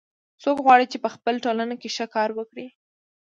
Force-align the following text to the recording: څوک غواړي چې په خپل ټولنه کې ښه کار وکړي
څوک 0.43 0.57
غواړي 0.65 0.85
چې 0.91 0.97
په 1.03 1.09
خپل 1.15 1.35
ټولنه 1.45 1.75
کې 1.81 1.89
ښه 1.95 2.05
کار 2.15 2.29
وکړي 2.35 2.67